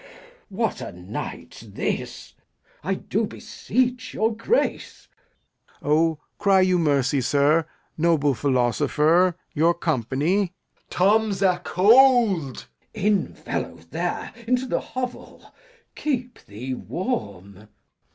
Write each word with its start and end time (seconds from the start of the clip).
What 0.49 0.81
a 0.81 0.91
night 0.91 1.53
's 1.53 1.61
this! 1.73 2.33
I 2.83 2.95
do 2.95 3.27
beseech 3.27 4.15
your 4.15 4.35
Grace 4.35 5.07
Lear. 5.79 5.91
O, 5.93 6.19
cry 6.39 6.61
you 6.61 6.79
mercy, 6.79 7.21
sir. 7.21 7.67
Noble 7.99 8.33
philosopher, 8.33 9.37
your 9.53 9.75
company. 9.75 10.45
Edg. 10.45 10.81
Tom's 10.89 11.43
acold. 11.43 12.55
Glou. 12.55 12.67
In, 13.05 13.35
fellow, 13.35 13.77
there, 13.91 14.33
into 14.47 14.67
th' 14.67 14.81
hovel; 14.83 15.53
keep 15.93 16.43
thee 16.45 16.73
warm. 16.73 17.67